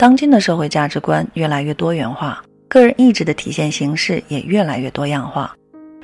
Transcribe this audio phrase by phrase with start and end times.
[0.00, 5.54] 当今的社会价值观越来越多元化，个人意志的体现形式也越来越多样化。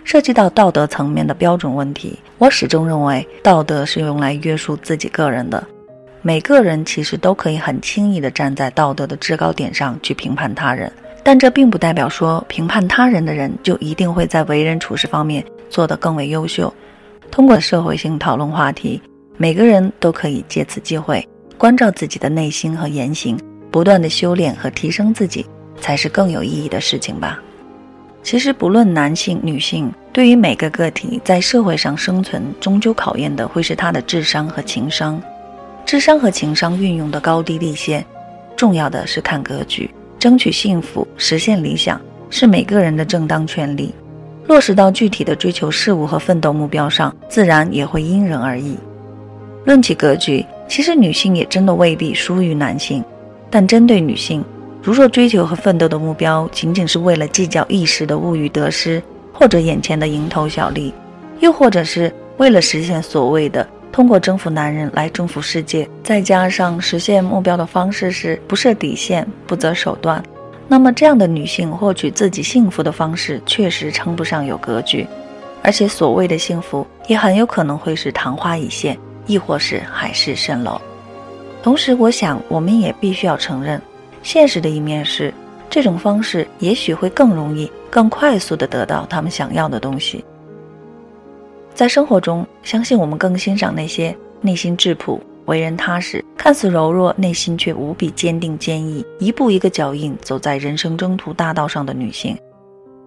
[0.04, 5.66] 涉及到道德层面的标准问题，我始终认为，道德是用来约束自己个人的。
[6.20, 16.70] 每个人其实都可以很轻易地站在道德的制高点上去评判他人，但这并不代表说评判他人的人就一定会在为人处事方面做得更为优秀。
[17.30, 19.00] 通过社会性讨论话题，
[19.38, 23.38] 每个人都可以借此机会关照自己的内心和言行。
[23.76, 25.44] 不断的修炼和提升自己，
[25.82, 27.38] 才是更有意义的事情吧。
[28.22, 35.20] 其实，不论男性女性，对于每个个体在社会上生存，终究考验的会是他的智商和情商。
[35.84, 38.02] 智商和情商运用的高低立现，
[38.56, 39.90] 重要的是看格局。
[40.18, 43.94] 争取幸福、实现理想，是每个人的正当权利。
[44.46, 48.74] 落实到具体的追求事物和奋斗目标上，自然也会因人而异。
[49.66, 53.04] 论起格局，其实女性也真的未必输于男性。
[53.56, 54.44] 但针对女性，
[54.82, 60.92] 如若追求和奋斗的目标仅仅是为了计较一时的物欲得失，或者眼前的蝇头小利，
[61.40, 70.22] 又或者是为了实现所谓的通过征服男人来征服世界，再加上实现目标的方式是不设底线、不择手段，
[70.68, 75.06] 那么这样的女性获取自己幸福的方式确实称不上有格局，
[75.62, 80.78] 而且所谓的幸福也很有可能会是昙花一现，亦或是海市蜃楼。
[81.66, 83.82] 同时，我想我们也必须要承认，
[84.22, 85.34] 现实的一面是，
[85.68, 90.24] 这种方式也许会更容易、更快速地得到他们想要的东西。
[91.74, 102.38] 在生活中，相信我们更欣赏那些内心质朴、为人踏实、看似柔弱，内心却无比坚定坚毅，一步一个脚印走在人生征途大道上的女性。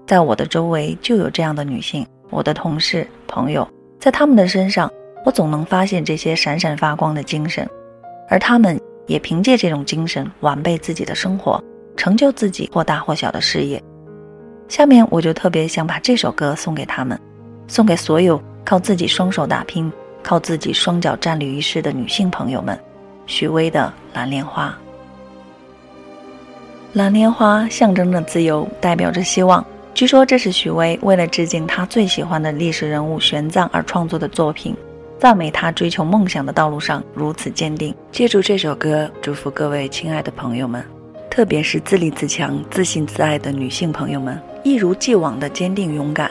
[0.05, 3.65] 在我的周围就有这样的女性，我的同事、朋友，
[4.01, 4.91] 在他们的身上，
[5.25, 7.65] 我总能发现这些闪闪发光的精神。
[8.29, 11.61] 而他们也凭借这种精神完备自己的生活，
[11.97, 13.83] 成就自己或大或小的事业。
[14.67, 17.19] 下面我就特别想把这首歌送给他们，
[17.67, 19.91] 送给所有靠自己双手打拼、
[20.21, 22.79] 靠自己双脚站立于世的女性朋友们。
[23.25, 24.69] 许巍的《蓝莲花》，
[26.93, 29.65] 蓝莲花象征着自由，代表着希望。
[29.93, 34.75] 据说这是许巍为了致敬他最喜欢的历史人物玄奘而创作的作品。
[35.19, 37.93] 赞美他追求梦想的道路上如此坚定。
[38.11, 40.83] 借助这首歌，祝福各位亲爱的朋友们，
[41.29, 46.29] 特别是自立自强、自信自爱的女性朋友们，一如既往的坚定勇敢，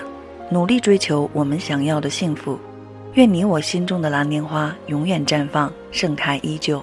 [0.50, 2.58] 努力追求我们想要的幸福。
[3.14, 6.82] 愿你我心中的蓝莲花永远绽放，盛开依旧。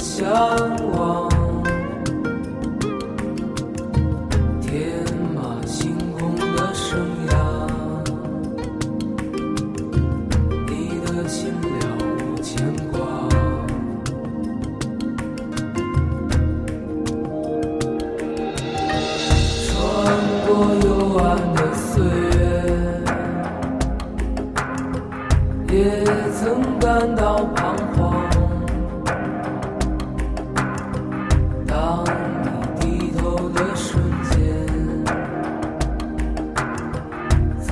[0.00, 0.26] 向
[0.94, 0.99] 往。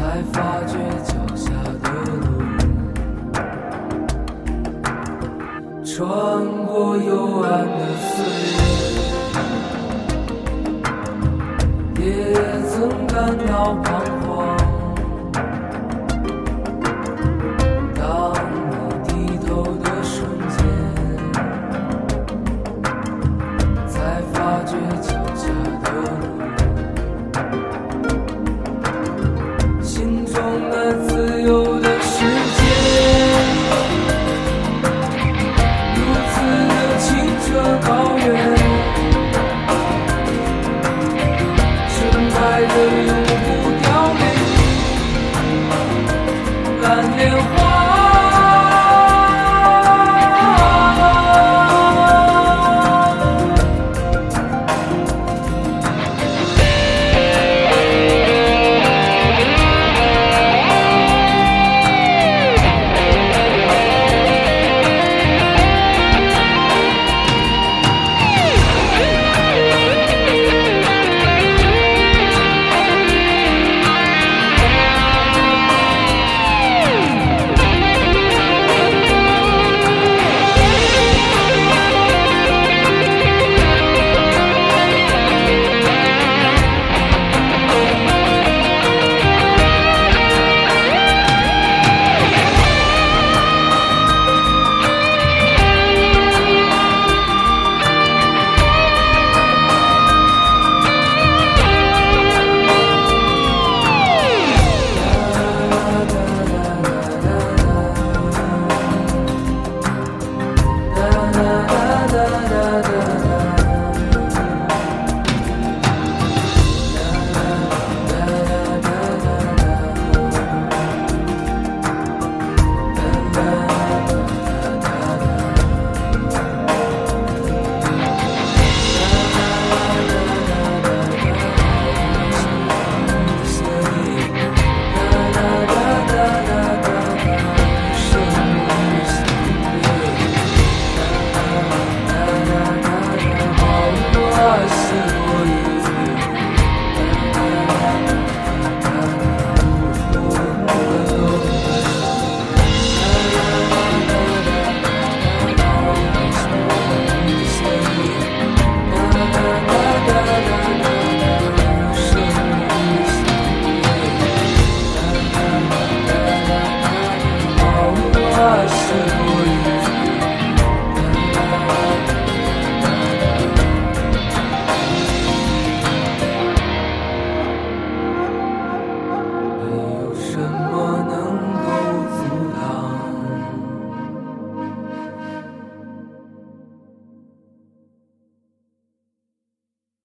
[0.08, 0.72] 才发觉
[1.04, 1.50] 脚下
[1.82, 1.90] 的
[2.22, 2.26] 路。
[5.84, 5.98] 穿
[6.66, 8.14] 过幽暗的岁
[12.02, 12.32] 月也
[12.70, 14.17] 曾感到彷